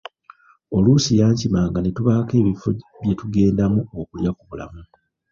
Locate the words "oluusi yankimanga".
0.75-1.79